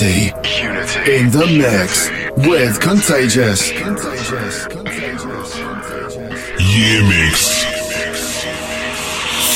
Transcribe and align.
Unity. 0.00 0.32
Unity. 0.62 1.14
In 1.14 1.30
the 1.30 1.46
mix 1.58 2.08
with 2.48 2.80
Contagious. 2.80 3.70
Contagious. 3.72 4.66
Contagious. 4.66 5.56
Contagious. 5.56 6.58
Year 6.58 7.02
Mix. 7.02 7.64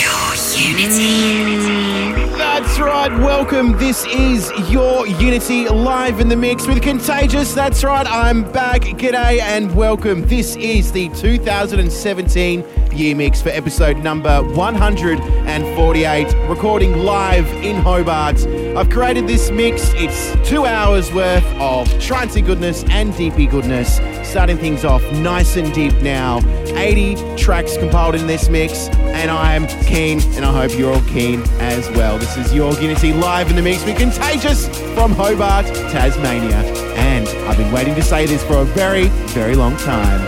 Your 0.02 0.34
Unity. 0.68 2.36
That's 2.36 2.78
right. 2.78 3.10
Welcome. 3.20 3.78
This 3.78 4.04
is 4.04 4.52
your 4.70 5.06
Unity 5.06 5.66
live 5.70 6.20
in 6.20 6.28
the 6.28 6.36
mix 6.36 6.66
with 6.66 6.82
Contagious. 6.82 7.54
That's 7.54 7.82
right. 7.82 8.06
I'm 8.06 8.42
back. 8.52 8.82
G'day 8.82 9.40
and 9.40 9.74
welcome. 9.74 10.26
This 10.28 10.56
is 10.56 10.92
the 10.92 11.08
2017 11.10 12.62
Year 12.92 13.16
Mix 13.16 13.40
for 13.40 13.48
episode 13.48 13.96
number 13.96 14.42
148, 14.42 16.34
recording 16.50 16.98
live 16.98 17.46
in 17.64 17.76
Hobart. 17.76 18.44
I've 18.76 18.90
created 18.90 19.28
this 19.28 19.52
mix. 19.52 19.92
It's 19.94 20.48
two 20.48 20.66
hours 20.66 21.12
worth 21.12 21.46
of 21.60 21.86
trancey 22.00 22.44
goodness 22.44 22.82
and 22.90 23.16
deepy 23.16 23.46
goodness, 23.46 24.00
starting 24.28 24.58
things 24.58 24.84
off 24.84 25.00
nice 25.12 25.56
and 25.56 25.72
deep 25.72 25.94
now. 26.02 26.40
80 26.76 27.36
tracks 27.36 27.76
compiled 27.76 28.16
in 28.16 28.26
this 28.26 28.48
mix, 28.48 28.88
and 28.88 29.30
I'm 29.30 29.68
keen, 29.84 30.20
and 30.34 30.44
I 30.44 30.52
hope 30.52 30.76
you're 30.76 30.92
all 30.92 31.02
keen 31.02 31.42
as 31.60 31.88
well. 31.90 32.18
This 32.18 32.36
is 32.36 32.52
your 32.52 32.72
Unity 32.80 33.12
live 33.12 33.48
in 33.48 33.54
the 33.54 33.62
mix 33.62 33.84
with 33.84 33.96
Contagious 33.96 34.66
from 34.92 35.12
Hobart, 35.12 35.66
Tasmania. 35.66 36.56
And 36.96 37.28
I've 37.48 37.56
been 37.56 37.72
waiting 37.72 37.94
to 37.94 38.02
say 38.02 38.26
this 38.26 38.42
for 38.42 38.58
a 38.58 38.64
very, 38.64 39.06
very 39.34 39.54
long 39.54 39.76
time. 39.76 40.20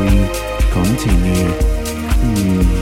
We 0.00 0.26
continue. 0.72 1.52
Hmm. 2.18 2.77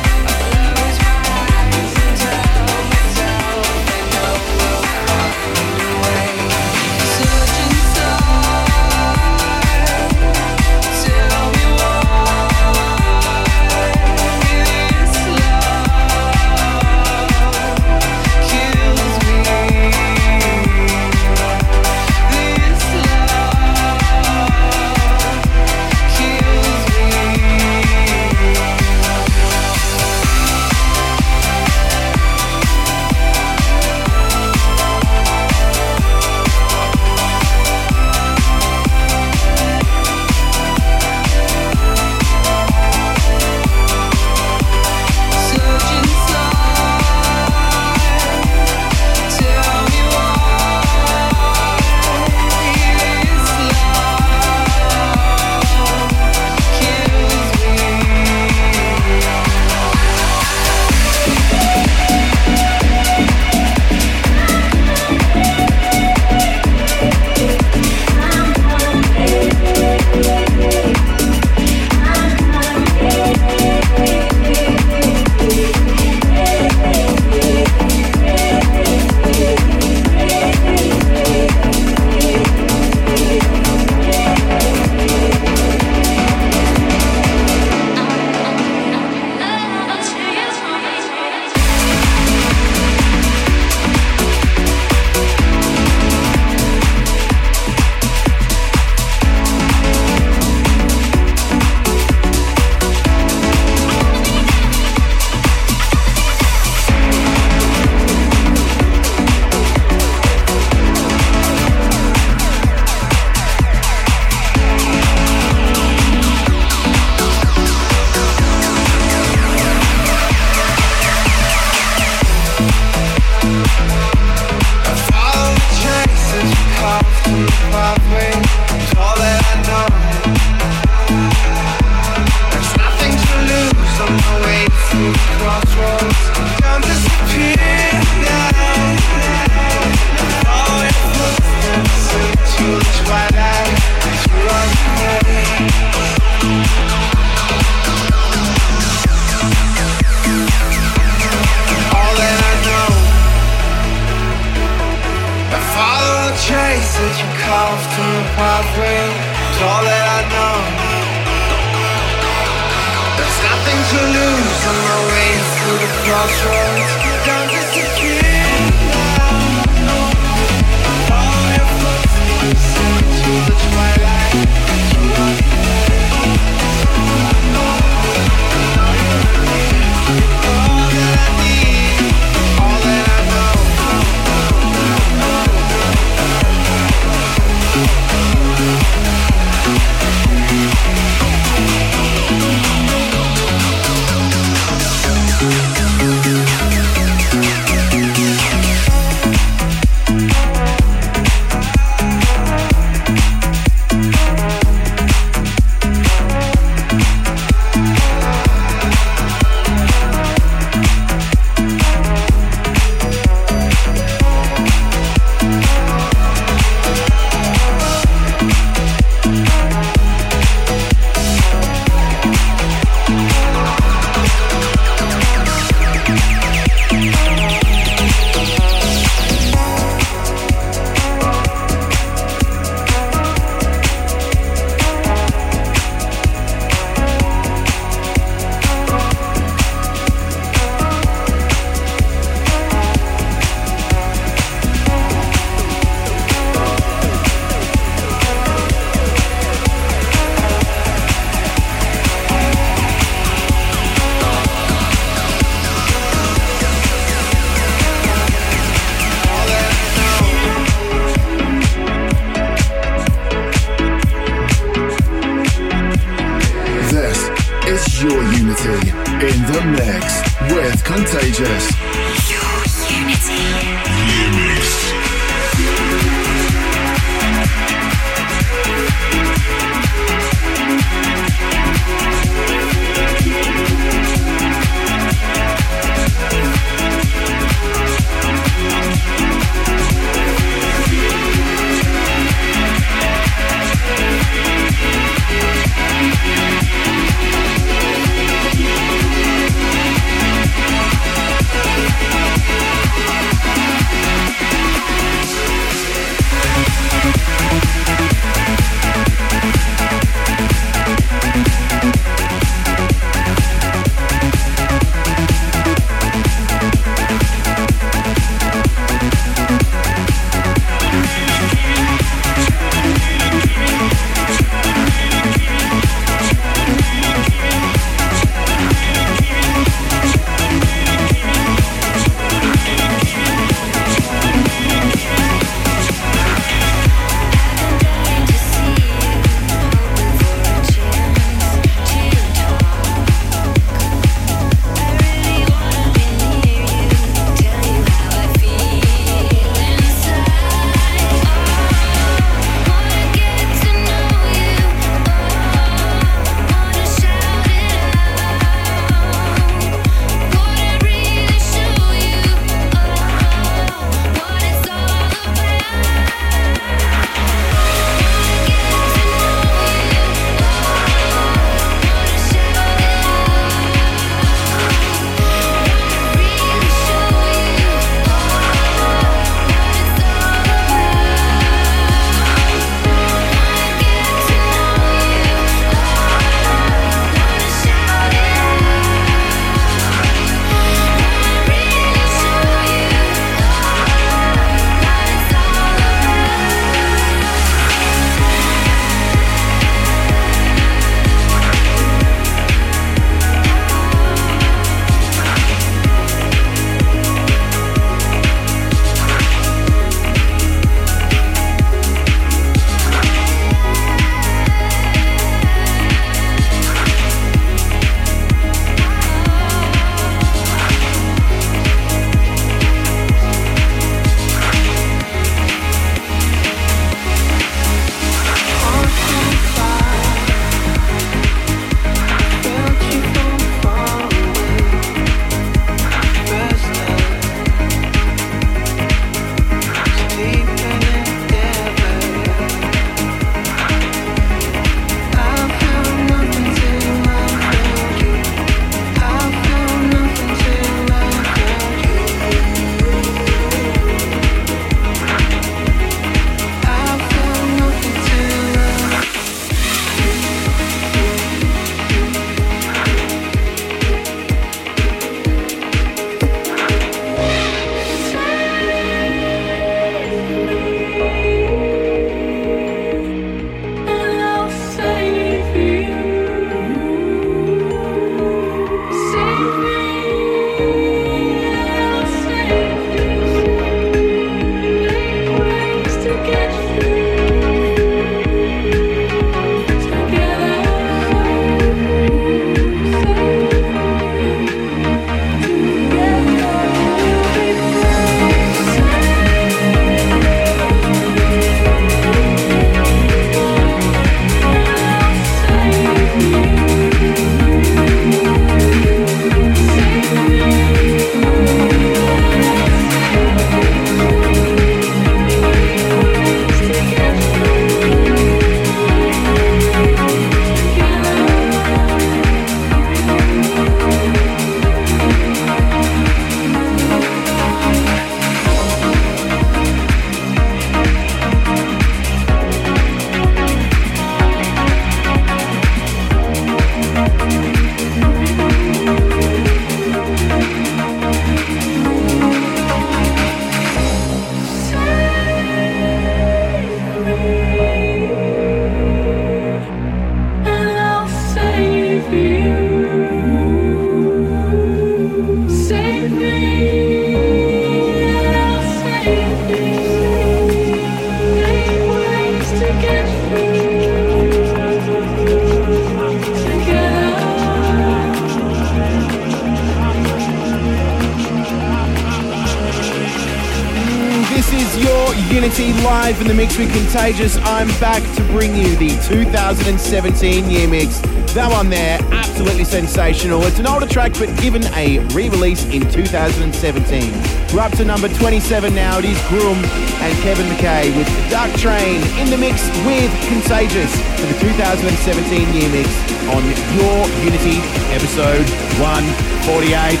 Unity 575.30 575.72
live 575.84 576.20
in 576.20 576.26
the 576.26 576.34
mix 576.34 576.56
with 576.56 576.72
Contagious. 576.72 577.36
I'm 577.42 577.68
back 577.80 578.02
to 578.16 578.22
bring 578.32 578.56
you 578.56 578.74
the 578.76 578.88
2017 579.08 580.48
year 580.48 580.66
mix. 580.66 581.02
That 581.34 581.52
one 581.52 581.68
there, 581.68 581.98
absolutely 582.10 582.64
sensational. 582.64 583.44
It's 583.44 583.58
an 583.58 583.66
older 583.66 583.86
track, 583.86 584.14
but 584.18 584.34
given 584.40 584.64
a 584.74 585.00
re-release 585.12 585.66
in 585.66 585.82
2017. 585.90 587.12
We're 587.52 587.60
up 587.60 587.72
to 587.76 587.84
number 587.84 588.08
27 588.08 588.74
now. 588.74 588.98
It 588.98 589.04
is 589.04 589.20
Grum 589.28 589.62
and 590.00 590.18
Kevin 590.24 590.46
McKay 590.46 590.96
with 590.96 591.06
Dark 591.30 591.52
Train 591.60 592.00
in 592.18 592.30
the 592.30 592.38
mix 592.38 592.66
with 592.88 593.12
Contagious 593.28 593.92
for 594.18 594.26
the 594.26 594.38
2017 594.40 595.52
year 595.54 595.68
mix 595.70 595.88
on 596.32 596.42
your 596.74 597.06
Unity 597.22 597.60
episode 597.92 598.48
148. 598.80 600.00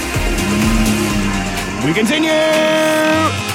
We 1.86 1.92
continue! 1.94 3.47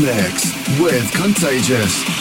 Mix 0.00 0.54
with 0.78 1.12
Contagious. 1.12 2.11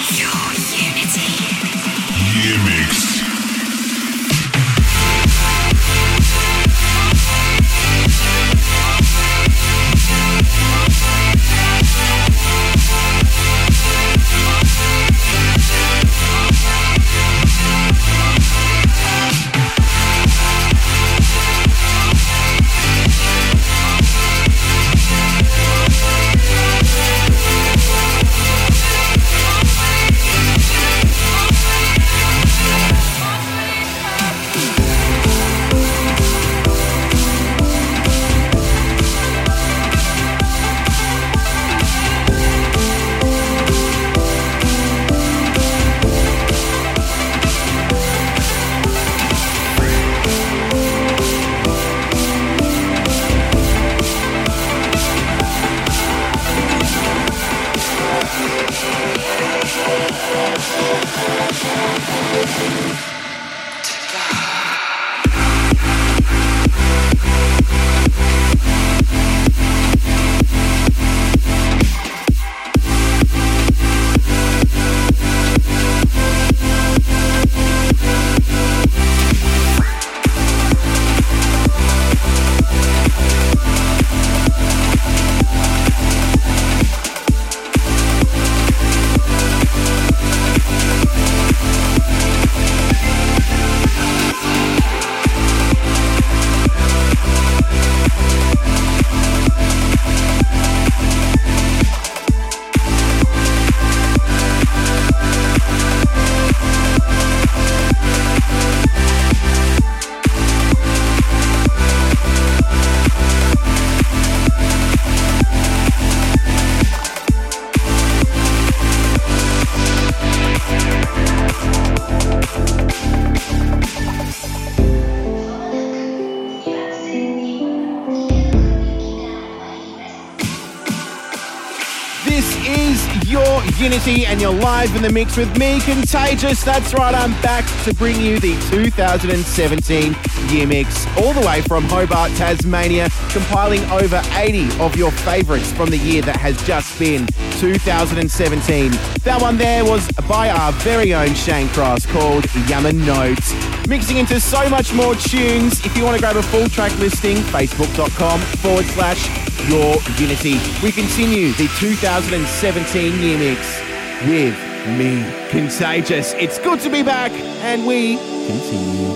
And 134.08 134.42
you're 134.42 134.52
live 134.52 134.96
in 134.96 135.04
the 135.04 135.12
mix 135.12 135.38
with 135.38 135.56
me, 135.60 135.80
Contagious. 135.82 136.64
That's 136.64 136.92
right, 136.96 137.14
I'm 137.14 137.40
back 137.44 137.64
to 137.84 137.94
bring 137.94 138.20
you 138.20 138.40
the 138.40 138.56
2017 138.72 140.16
Year 140.50 140.66
Mix, 140.66 141.06
all 141.18 141.34
the 141.34 141.46
way 141.46 141.62
from 141.62 141.84
Hobart, 141.84 142.32
Tasmania, 142.32 143.10
compiling 143.30 143.84
over 143.92 144.20
80 144.32 144.80
of 144.80 144.96
your 144.96 145.12
favourites 145.12 145.72
from 145.72 145.92
the 145.92 146.00
year 146.00 146.24
that 146.24 146.38
has 146.38 146.60
just 146.64 146.98
been 146.98 147.28
2017. 147.60 148.92
That 149.24 149.40
one 149.40 149.58
there 149.58 149.86
was 149.86 150.12
by 150.28 150.50
our 150.50 150.72
very 150.72 151.14
own 151.14 151.36
Shane 151.36 151.70
Cross 151.70 152.08
called 152.08 152.46
Yama 152.68 152.94
Notes. 152.94 153.54
Mixing 153.88 154.18
into 154.18 154.40
so 154.40 154.68
much 154.70 154.94
more 154.94 155.14
tunes. 155.14 155.86
If 155.86 155.96
you 155.96 156.04
want 156.04 156.16
to 156.16 156.22
grab 156.22 156.38
a 156.38 156.44
full 156.44 156.68
track 156.70 156.98
listing, 156.98 157.38
facebook.com 157.38 158.40
forward 158.40 158.86
slash 158.86 159.30
your 159.70 159.98
Unity. 160.18 160.60
We 160.82 160.92
continue 160.92 161.52
the 161.54 161.68
2017 161.78 163.22
year 163.22 163.38
mix 163.38 163.91
with 164.28 164.58
me, 164.98 165.24
Contagious. 165.50 166.34
It's 166.34 166.60
good 166.60 166.80
to 166.82 166.90
be 166.90 167.04
back, 167.04 167.32
and 167.64 167.86
we 167.86 168.18
continue. 168.48 169.11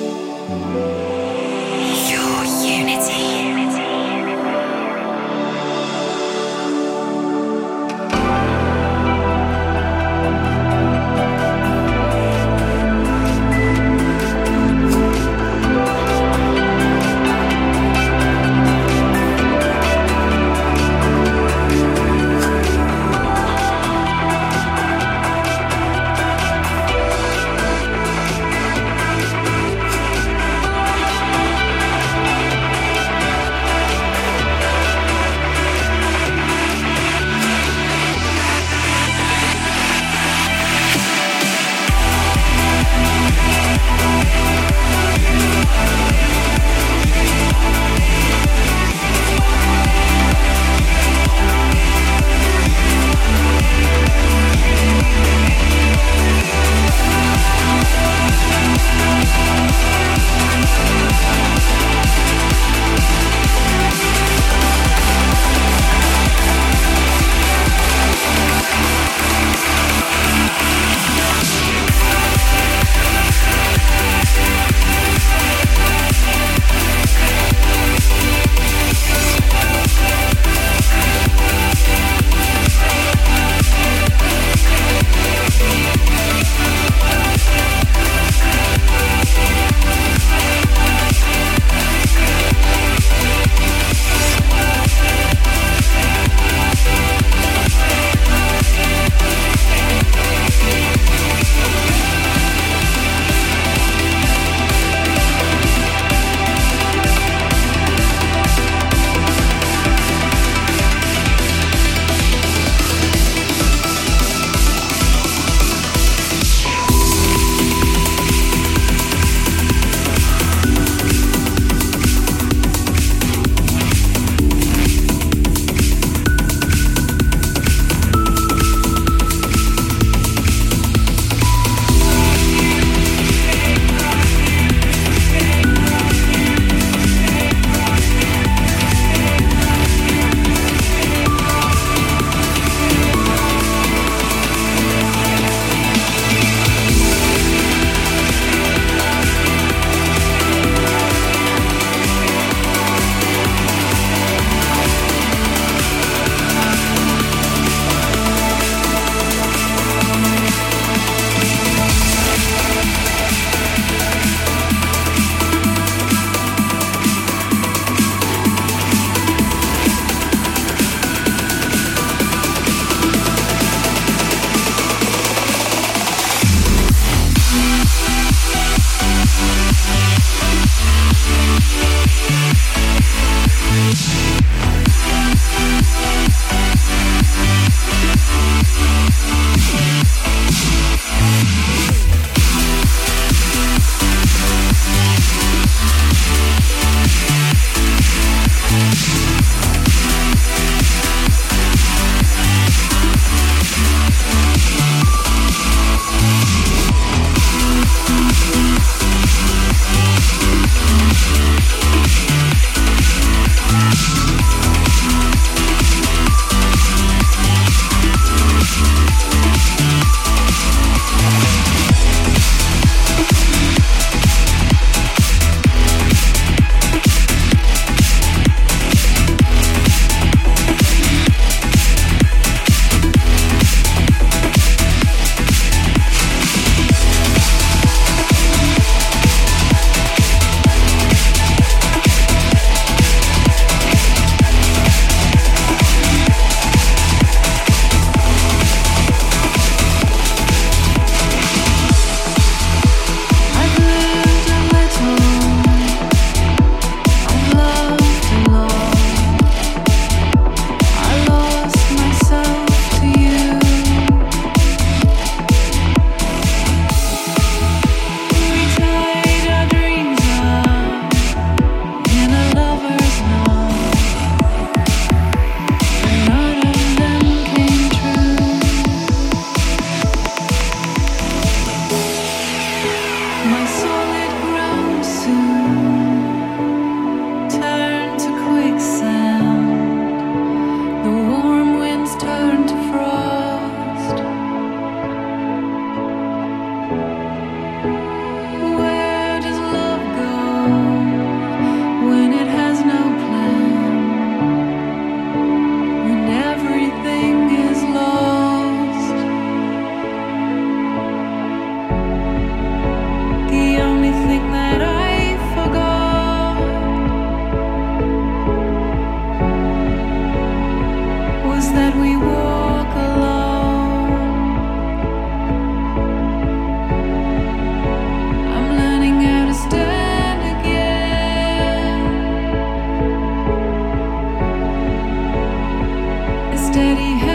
Steady 336.76 337.13
hand 337.17 337.34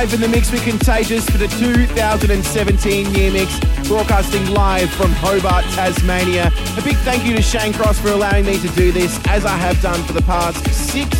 live 0.00 0.14
in 0.14 0.20
the 0.22 0.28
mix 0.28 0.50
with 0.50 0.62
Contagious 0.62 1.28
for 1.28 1.36
the 1.36 1.46
2017 1.60 3.14
year 3.14 3.30
mix, 3.30 3.60
broadcasting 3.86 4.46
live 4.46 4.88
from 4.88 5.12
Hobart, 5.12 5.62
Tasmania. 5.76 6.50
A 6.78 6.82
big 6.82 6.96
thank 7.04 7.22
you 7.26 7.36
to 7.36 7.42
Shane 7.42 7.74
Cross 7.74 8.00
for 8.00 8.08
allowing 8.08 8.46
me 8.46 8.58
to 8.60 8.68
do 8.68 8.92
this, 8.92 9.20
as 9.26 9.44
I 9.44 9.58
have 9.58 9.78
done 9.82 10.02
for 10.04 10.14
the 10.14 10.22
past 10.22 10.64
six 10.72 11.10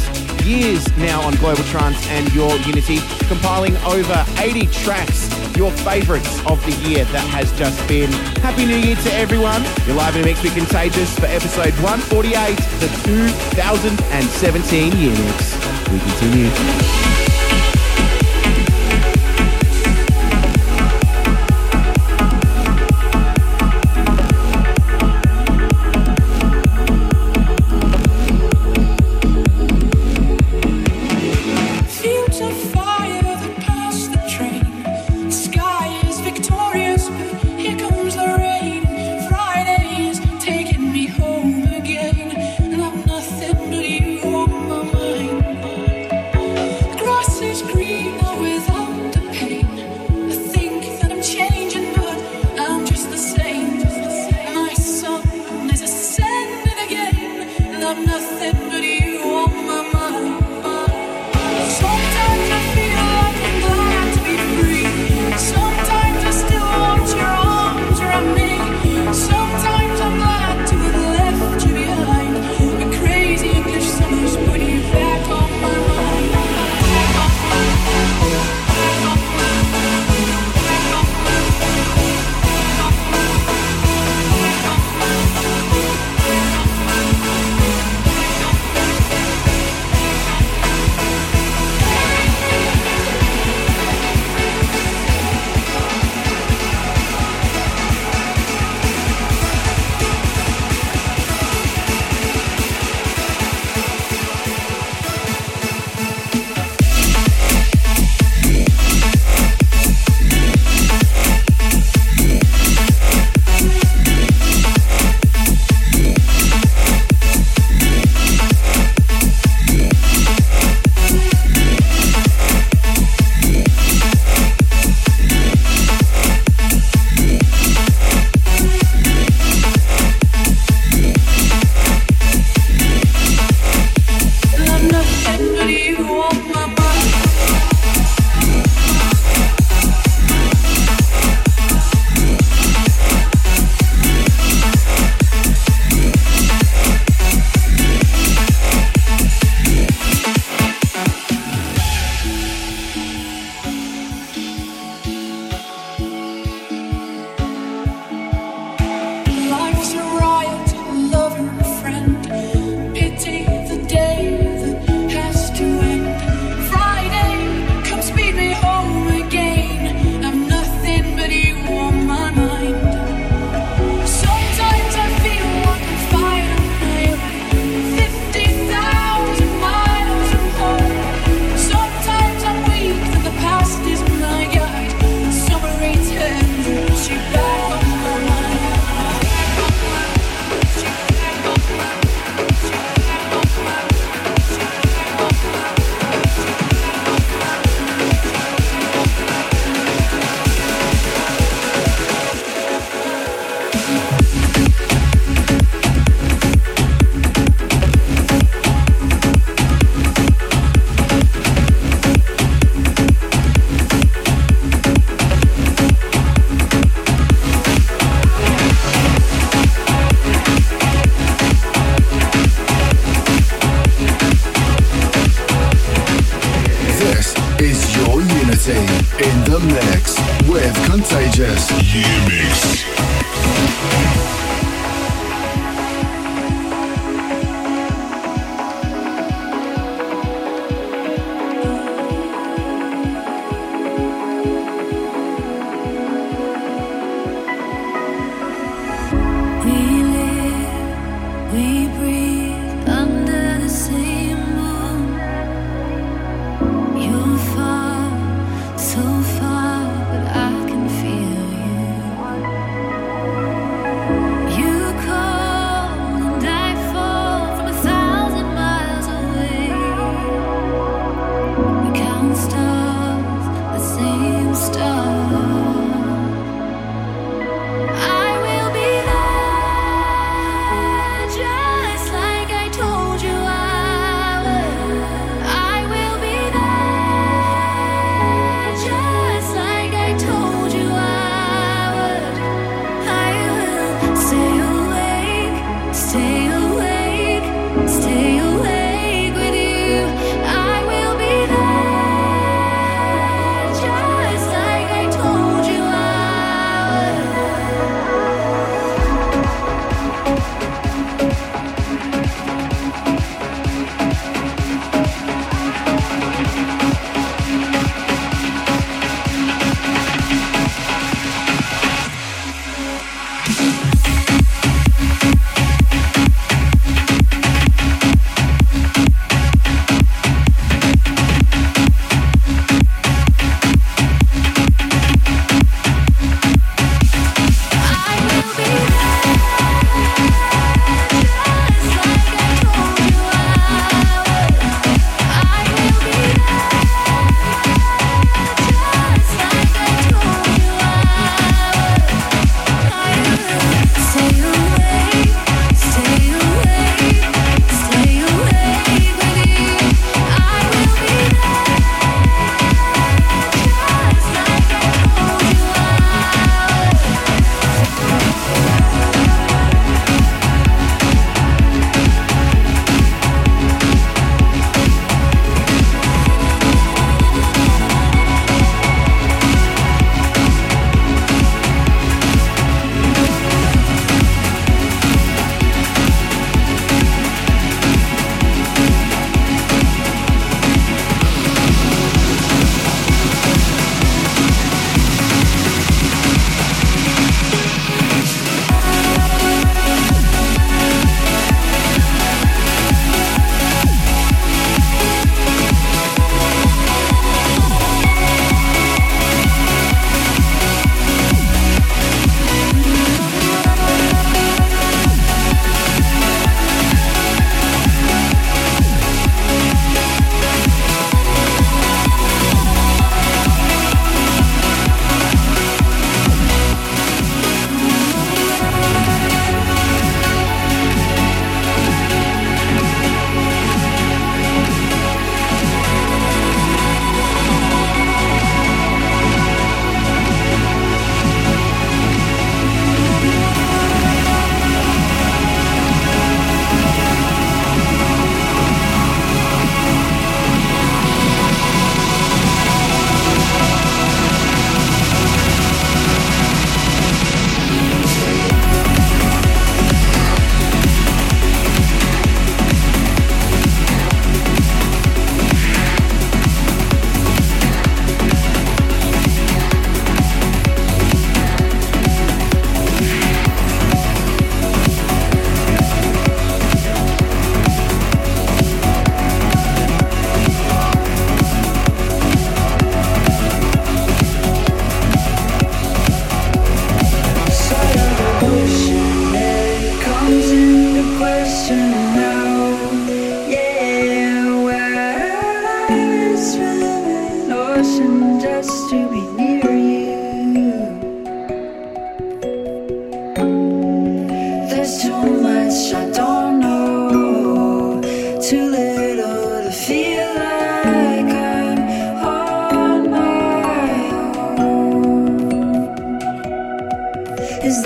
years 0.46 0.80
now 0.96 1.20
on 1.20 1.34
Global 1.34 1.62
Trance 1.64 2.00
and 2.08 2.32
your 2.32 2.56
Unity, 2.60 3.00
compiling 3.28 3.76
over 3.84 4.24
80 4.38 4.64
tracks, 4.68 5.28
your 5.58 5.70
favourites 5.84 6.40
of 6.46 6.64
the 6.64 6.72
year 6.88 7.04
that 7.04 7.26
has 7.28 7.52
just 7.58 7.86
been. 7.86 8.10
Happy 8.40 8.64
New 8.64 8.76
Year 8.78 8.96
to 8.96 9.12
everyone. 9.12 9.62
You're 9.84 9.96
live 9.96 10.16
in 10.16 10.22
the 10.22 10.28
mix 10.28 10.42
with 10.42 10.54
Contagious 10.54 11.18
for 11.18 11.26
episode 11.26 11.74
148, 11.84 12.56
the 12.80 12.88
2017 13.04 14.96
year 14.96 15.12
mix. 15.12 15.52
We 15.92 15.98
continue. 16.00 17.09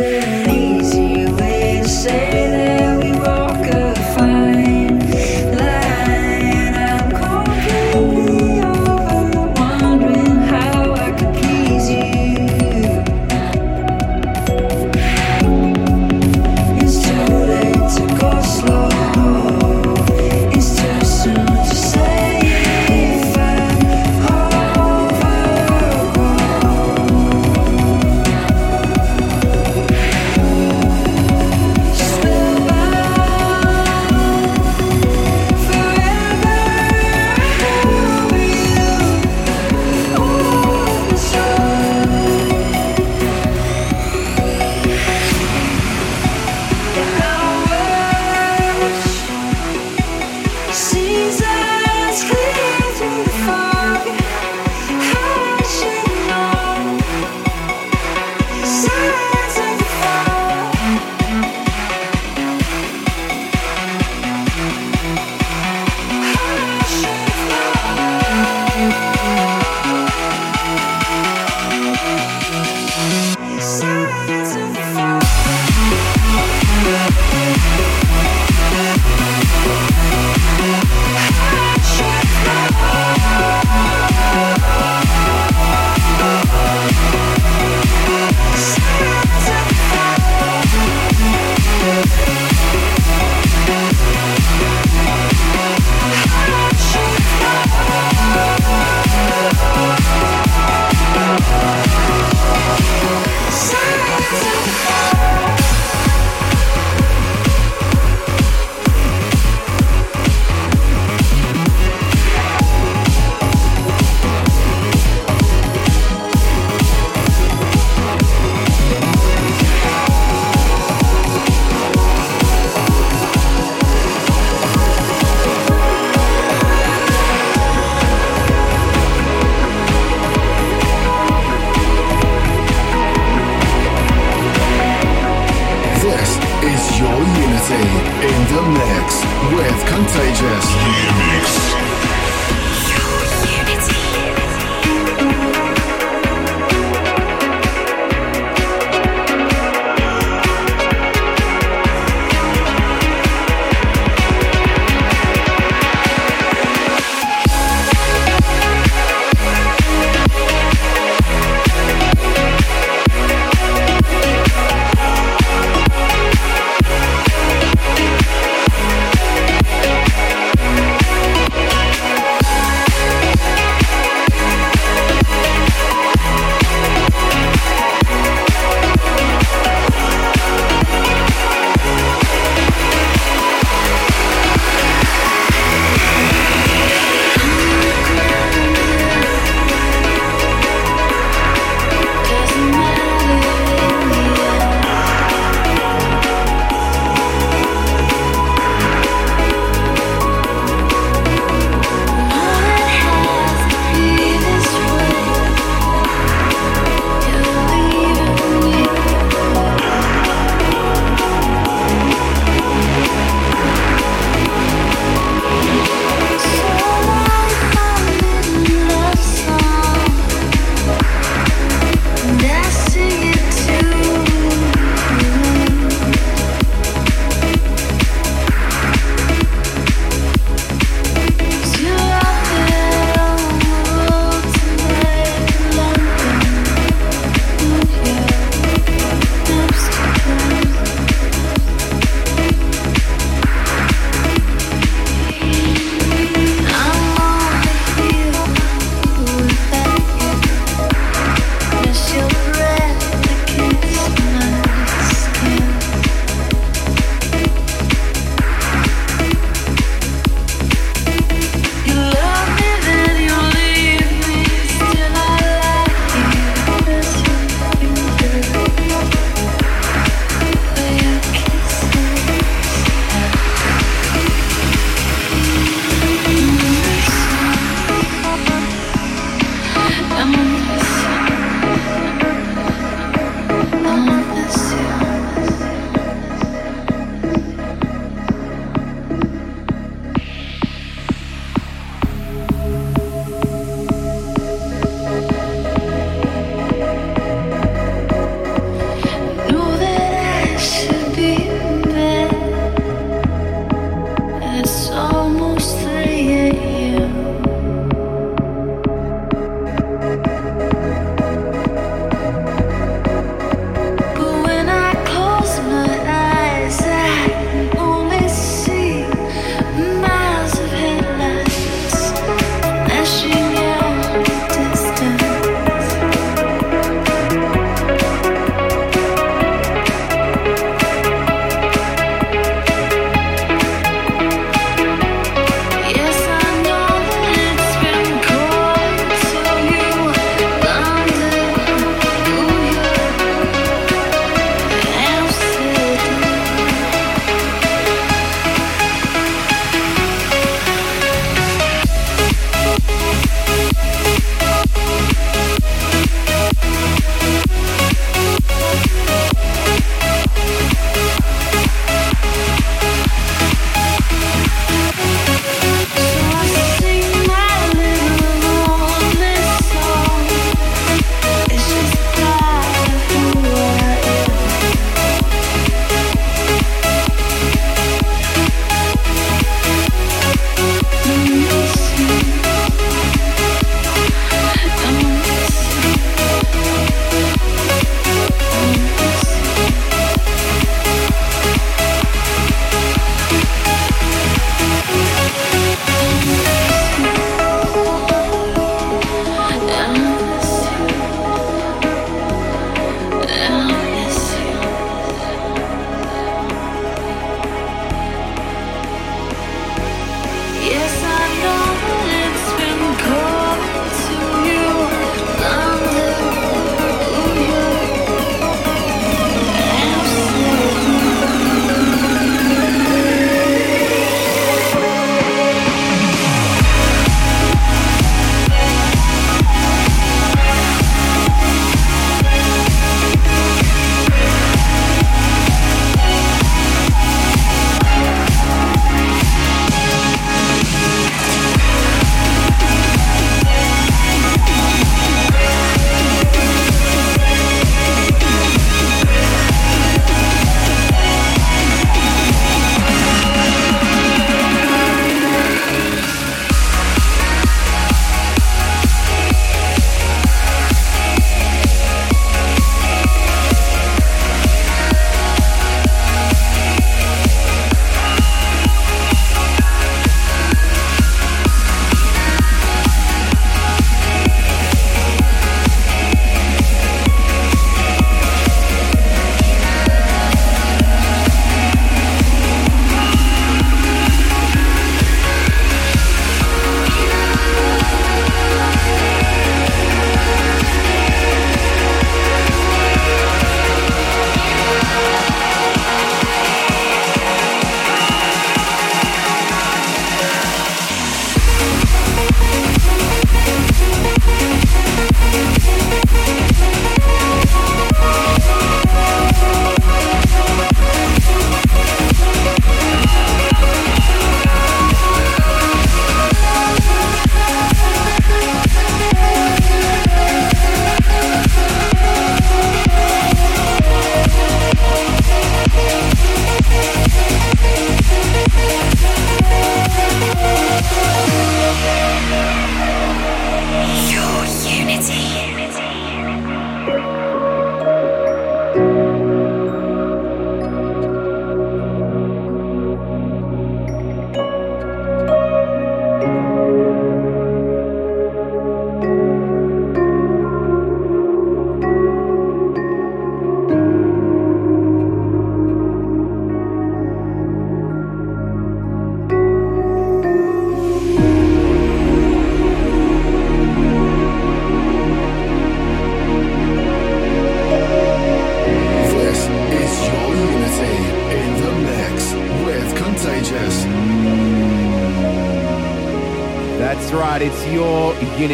Easy 0.01 0.44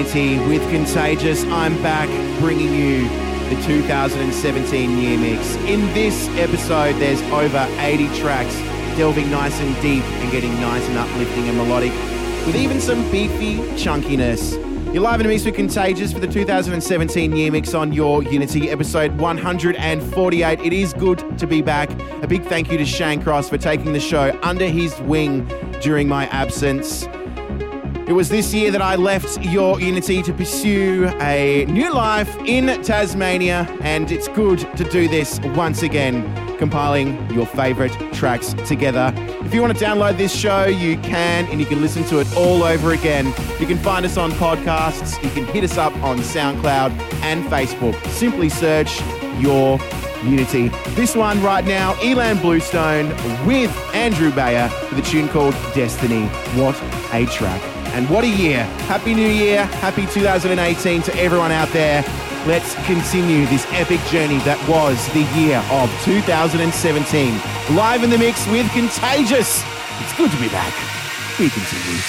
With 0.01 0.63
Contagious. 0.71 1.45
I'm 1.45 1.75
back 1.83 2.09
bringing 2.41 2.73
you 2.73 3.07
the 3.51 3.63
2017 3.67 4.97
year 4.97 5.19
mix. 5.19 5.57
In 5.57 5.81
this 5.93 6.27
episode, 6.39 6.95
there's 6.95 7.21
over 7.25 7.69
80 7.79 8.07
tracks 8.19 8.57
delving 8.97 9.31
nice 9.31 9.61
and 9.61 9.75
deep 9.83 10.03
and 10.03 10.33
getting 10.33 10.55
nice 10.55 10.83
and 10.89 10.97
uplifting 10.97 11.47
and 11.51 11.59
melodic, 11.59 11.93
with 12.47 12.57
even 12.57 12.81
some 12.81 13.03
beefy 13.11 13.59
chunkiness. 13.77 14.55
You're 14.95 15.03
live 15.03 15.21
in 15.21 15.27
a 15.27 15.29
mix 15.29 15.45
with 15.45 15.55
Contagious 15.55 16.15
for 16.15 16.19
the 16.19 16.27
2017 16.27 17.37
year 17.37 17.53
mix 17.53 17.75
on 17.75 17.93
your 17.93 18.23
Unity 18.23 18.71
episode 18.71 19.15
148. 19.19 20.61
It 20.61 20.73
is 20.73 20.95
good 20.95 21.39
to 21.39 21.47
be 21.47 21.61
back. 21.61 21.91
A 22.23 22.27
big 22.27 22.43
thank 22.45 22.73
you 22.73 22.79
to 22.79 22.87
Shane 22.87 23.21
Cross 23.21 23.51
for 23.51 23.59
taking 23.59 23.93
the 23.93 24.01
show 24.01 24.37
under 24.43 24.67
his 24.67 24.99
wing 25.03 25.47
during 25.83 26.09
my 26.09 26.27
absence. 26.29 27.07
It 28.11 28.15
was 28.15 28.29
this 28.29 28.53
year 28.53 28.73
that 28.73 28.83
I 28.83 28.97
left 28.97 29.41
Your 29.41 29.81
Unity 29.81 30.21
to 30.25 30.33
pursue 30.33 31.09
a 31.21 31.65
new 31.67 31.95
life 31.95 32.37
in 32.39 32.67
Tasmania, 32.83 33.69
and 33.83 34.11
it's 34.11 34.27
good 34.27 34.59
to 34.77 34.83
do 34.83 35.07
this 35.07 35.39
once 35.55 35.85
again, 35.85 36.25
compiling 36.59 37.31
your 37.31 37.47
favourite 37.47 37.93
tracks 38.13 38.53
together. 38.67 39.13
If 39.45 39.55
you 39.55 39.63
want 39.63 39.79
to 39.79 39.85
download 39.85 40.17
this 40.17 40.35
show, 40.35 40.67
you 40.67 40.99
can, 40.99 41.47
and 41.51 41.61
you 41.61 41.67
can 41.67 41.81
listen 41.81 42.03
to 42.07 42.19
it 42.19 42.27
all 42.37 42.65
over 42.65 42.95
again. 42.95 43.27
You 43.61 43.67
can 43.69 43.79
find 43.79 44.05
us 44.05 44.17
on 44.17 44.33
podcasts, 44.33 45.23
you 45.23 45.31
can 45.31 45.47
hit 45.47 45.63
us 45.63 45.79
up 45.79 45.95
on 46.03 46.19
SoundCloud 46.19 46.91
and 47.23 47.45
Facebook. 47.45 47.95
Simply 48.09 48.49
search 48.49 49.01
Your 49.39 49.79
Unity. 50.25 50.71
This 50.97 51.15
one 51.15 51.41
right 51.45 51.65
now, 51.65 51.93
Ilan 51.95 52.43
Bluestone 52.43 53.11
with 53.47 53.71
Andrew 53.95 54.33
Bayer 54.33 54.69
with 54.91 54.99
a 54.99 55.09
tune 55.09 55.29
called 55.29 55.55
Destiny. 55.75 56.27
What 56.57 56.75
a 57.15 57.25
track. 57.27 57.63
And 57.93 58.09
what 58.09 58.25
a 58.25 58.29
year. 58.29 58.65
Happy 58.87 59.15
New 59.15 59.29
Year. 59.29 59.65
Happy 59.67 60.07
2018 60.07 61.03
to 61.03 61.15
everyone 61.17 61.51
out 61.51 61.69
there. 61.71 62.05
Let's 62.47 62.75
continue 62.87 63.47
this 63.47 63.67
epic 63.73 64.01
journey 64.07 64.39
that 64.39 64.59
was 64.69 64.97
the 65.13 65.25
year 65.39 65.59
of 65.71 65.91
2017. 66.05 67.35
Live 67.77 68.03
in 68.03 68.11
the 68.11 68.19
mix 68.19 68.47
with 68.47 68.71
Contagious. 68.73 69.65
It's 70.01 70.17
good 70.17 70.31
to 70.31 70.41
be 70.41 70.49
back. 70.49 70.73
We 71.39 71.51
continue. 71.51 72.01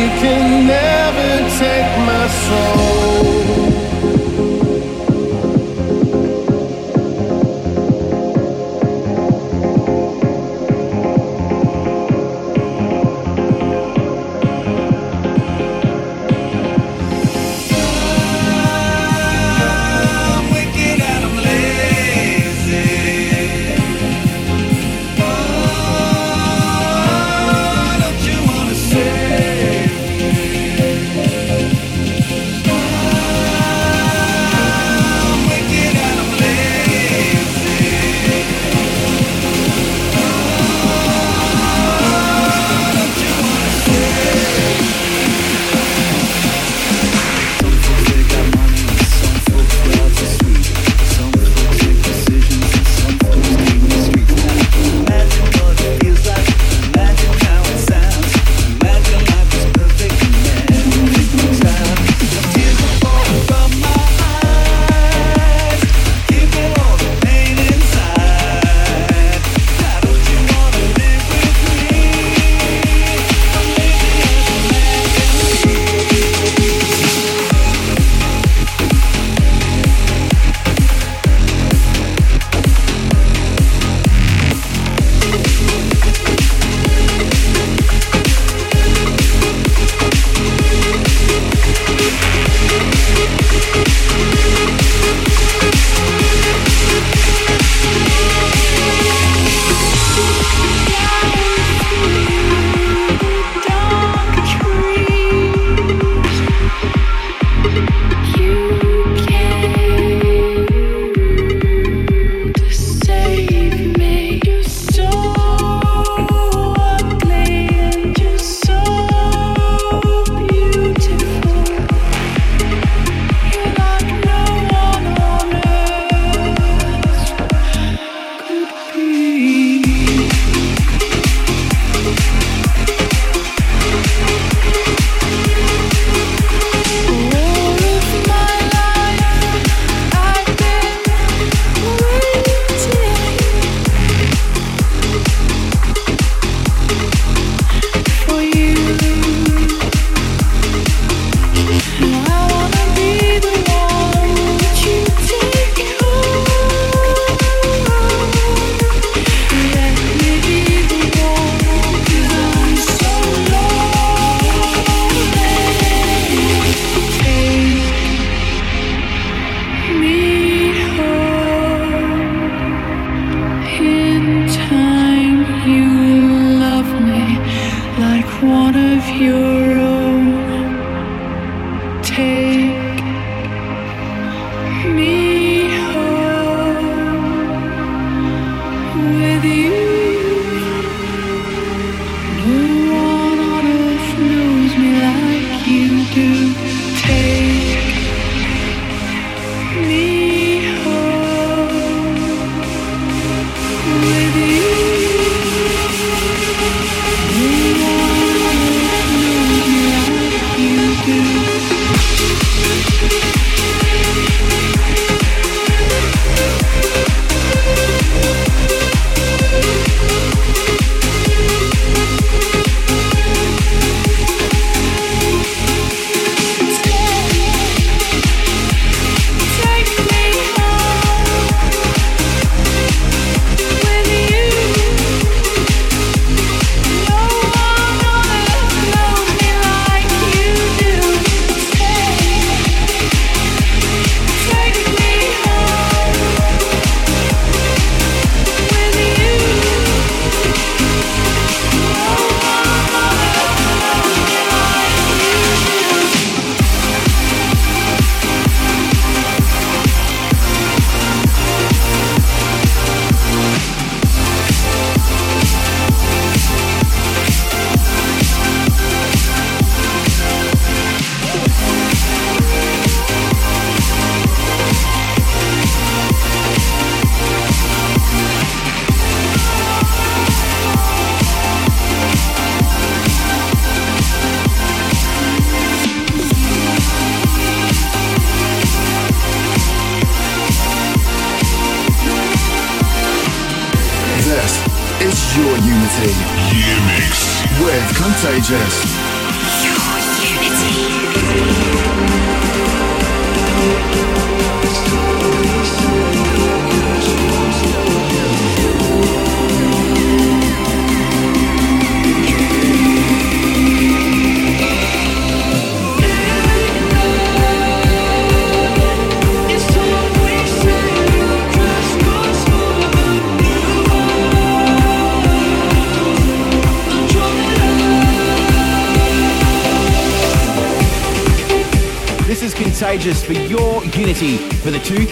You 0.00 0.08
can 0.08 0.66
never 0.66 1.50
take 1.58 1.90
my 2.06 2.26
soul. 2.26 2.89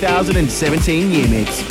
2017 0.01 1.13
year 1.13 1.29
mix. 1.29 1.63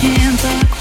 can't 0.00 0.42
look 0.44 0.79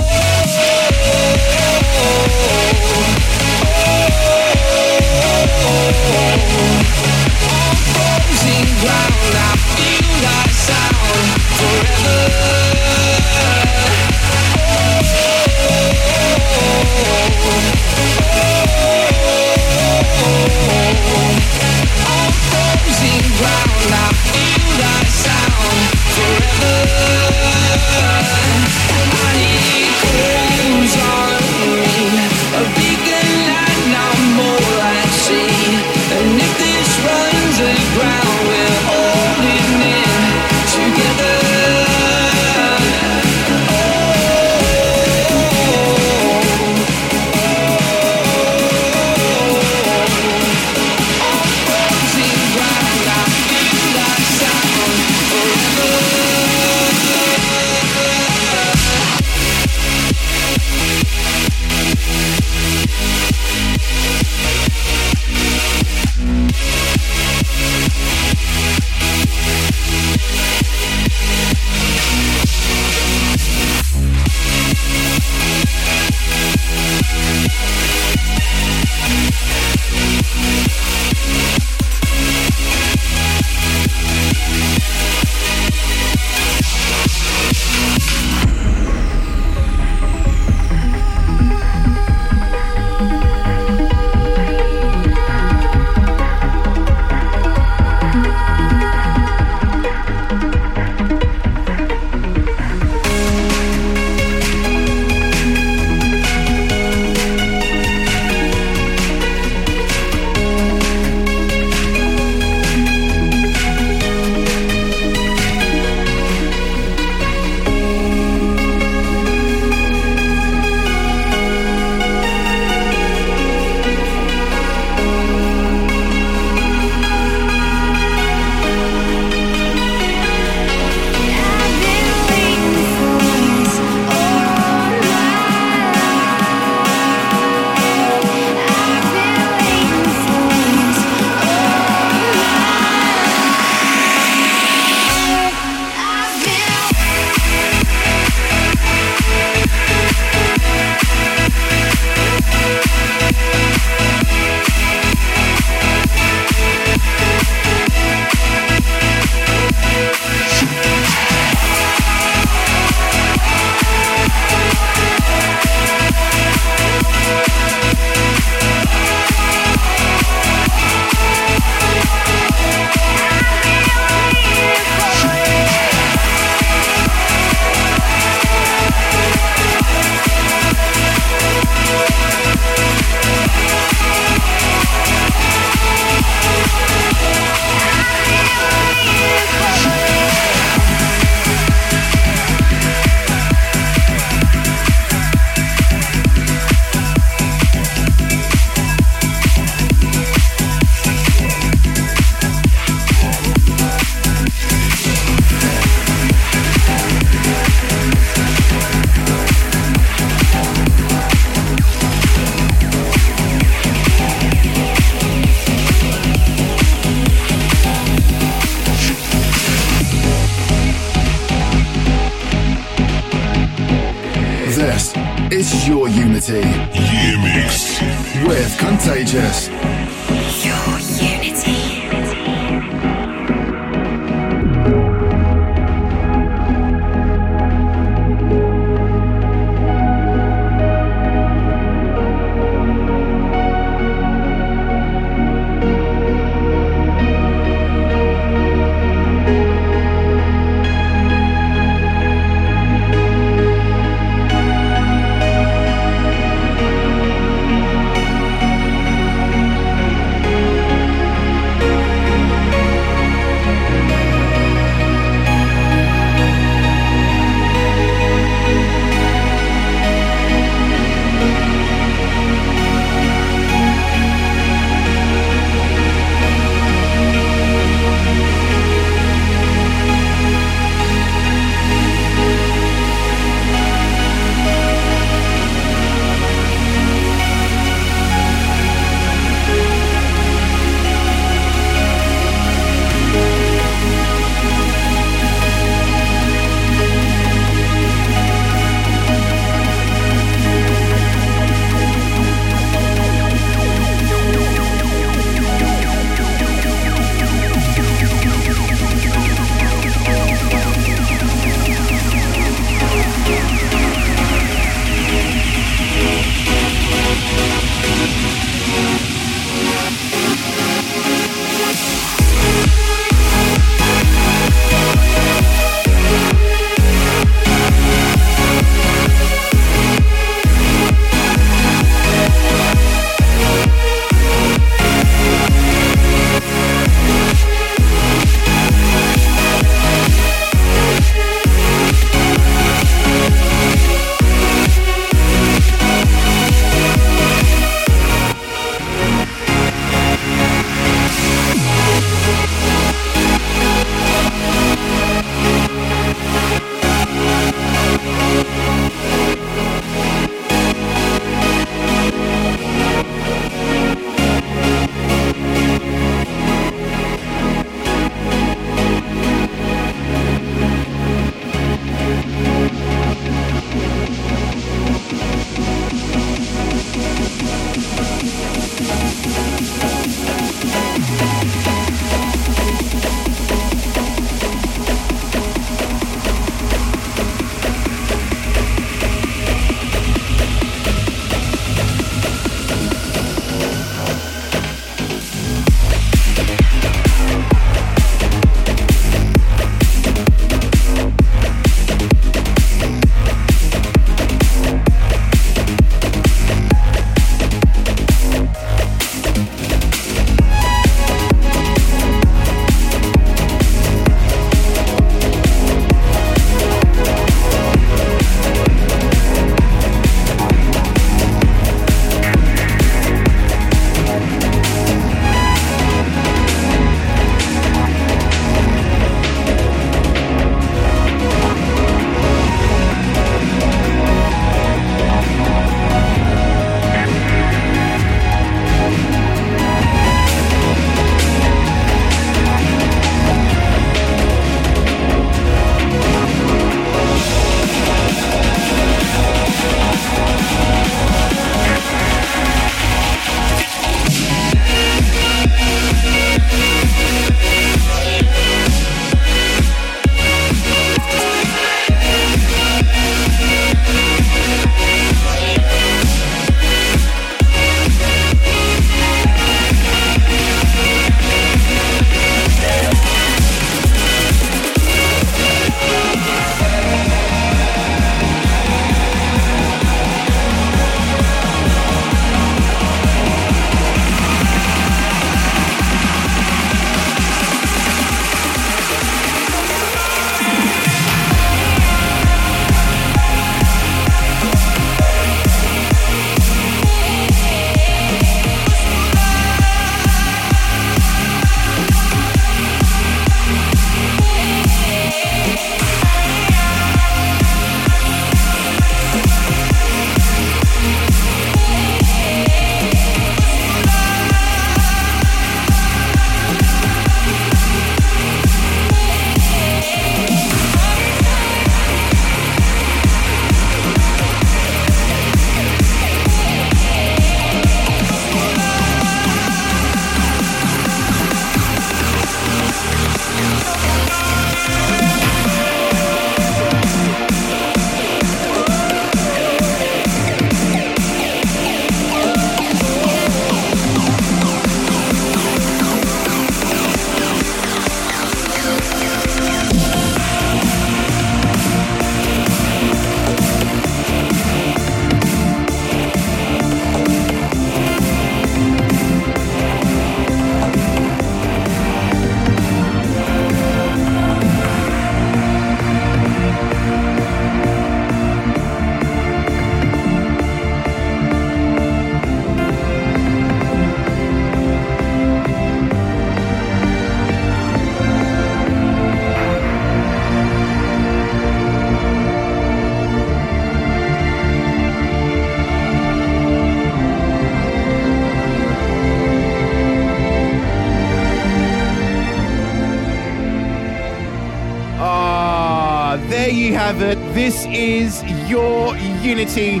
This 597.68 597.84
is 597.84 598.42
your 598.66 599.14
Unity 599.42 600.00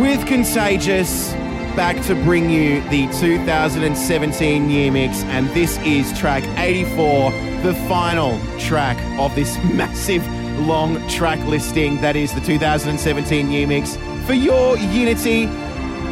with 0.00 0.24
Contagious 0.24 1.32
back 1.74 2.00
to 2.04 2.14
bring 2.14 2.48
you 2.48 2.80
the 2.90 3.08
2017 3.18 4.70
year 4.70 4.92
mix, 4.92 5.24
and 5.24 5.48
this 5.48 5.78
is 5.78 6.16
track 6.16 6.44
84, 6.56 7.32
the 7.64 7.74
final 7.88 8.38
track 8.60 8.96
of 9.18 9.34
this 9.34 9.58
massive 9.74 10.24
long 10.60 11.04
track 11.08 11.44
listing 11.48 12.00
that 12.02 12.14
is 12.14 12.32
the 12.32 12.40
2017 12.40 13.50
year 13.50 13.66
mix 13.66 13.96
for 14.24 14.34
your 14.34 14.78
Unity. 14.78 15.48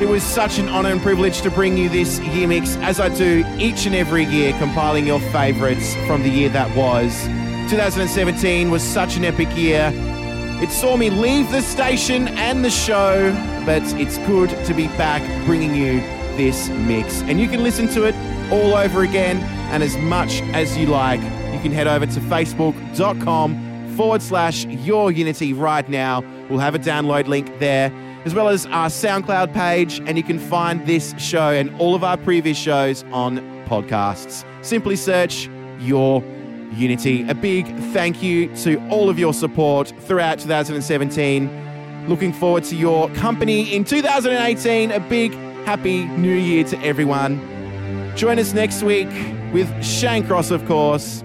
It 0.02 0.09
was 0.09 0.24
such 0.24 0.59
an 0.59 0.68
honor 0.68 0.90
and 0.90 1.01
privilege 1.01 1.40
to 1.42 1.52
bring 1.52 1.78
you 1.78 1.88
this 1.88 2.18
year 2.18 2.48
mix, 2.48 2.74
as 2.78 2.98
I 2.98 3.10
do 3.10 3.44
each 3.59 3.86
and 3.86 3.94
every 3.94 4.24
year, 4.24 4.52
compiling 4.59 5.06
your 5.06 5.20
favorites 5.20 5.94
from 6.09 6.24
the 6.24 6.30
year 6.30 6.48
that 6.48 6.76
was. 6.76 7.26
2017 7.70 8.72
was 8.72 8.82
such 8.82 9.16
an 9.16 9.24
epic 9.24 9.56
year. 9.56 9.92
It 10.62 10.70
saw 10.70 10.97
me 10.97 11.10
leave 11.10 11.51
the 11.51 11.60
station 11.60 12.28
and 12.28 12.64
the 12.64 12.70
show, 12.70 13.32
but 13.66 13.82
it's 14.01 14.18
good 14.18 14.51
to 14.64 14.74
be 14.74 14.86
back 14.89 15.22
bringing 15.47 15.74
you 15.74 16.01
this 16.36 16.68
mix. 16.68 17.22
And 17.22 17.40
you 17.40 17.48
can 17.48 17.62
listen 17.62 17.89
to 17.89 18.05
it 18.05 18.14
all 18.52 18.74
over 18.74 19.02
again 19.02 19.39
and 19.72 19.82
as 19.82 19.97
much 19.97 20.40
as 20.52 20.76
you 20.78 20.86
like. 20.86 21.20
You 21.20 21.60
can 21.60 21.72
head 21.72 21.86
over 21.86 22.06
to 22.06 22.20
facebook.com 22.20 23.94
forward 23.97 24.22
slash 24.22 24.64
your 24.66 25.10
unity 25.10 25.52
right 25.52 25.89
now. 25.89 26.22
We'll 26.48 26.60
have 26.60 26.74
a 26.74 26.78
download 26.78 27.26
link 27.26 27.59
there, 27.59 27.93
as 28.24 28.35
well 28.35 28.48
as 28.48 28.66
our 28.66 28.89
SoundCloud 28.89 29.52
page, 29.52 30.01
and 30.06 30.16
you 30.16 30.22
can 30.22 30.39
find 30.39 30.86
this 30.86 31.14
show 31.18 31.51
and 31.51 31.74
all 31.81 31.94
of 31.94 32.05
our 32.05 32.16
previous 32.16 32.59
shows 32.59 33.05
on 33.12 33.39
podcasts. 33.66 34.44
Simply 34.64 34.97
search 34.97 35.48
your 35.78 36.22
Unity. 36.74 37.28
A 37.28 37.34
big 37.34 37.66
thank 37.92 38.22
you 38.22 38.55
to 38.56 38.78
all 38.88 39.09
of 39.09 39.18
your 39.18 39.32
support 39.32 39.92
throughout 40.01 40.38
2017. 40.38 42.06
Looking 42.09 42.32
forward 42.32 42.64
to 42.64 42.76
your 42.76 43.09
company 43.10 43.74
in 43.74 43.84
2018. 43.84 44.90
A 44.90 45.01
big 45.01 45.32
happy 45.64 46.05
new 46.05 46.34
year 46.34 46.64
to 46.64 46.78
everyone. 46.84 47.40
Join 48.16 48.38
us 48.38 48.52
next 48.52 48.82
week 48.82 49.09
with 49.52 49.68
Shane 49.84 50.26
Cross, 50.26 50.51
of 50.51 50.64
course. 50.66 51.20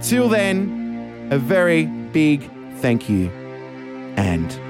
Till 0.00 0.28
then, 0.28 1.28
a 1.30 1.38
very 1.38 1.86
big 1.86 2.50
thank 2.76 3.08
you 3.08 3.30
and 4.16 4.67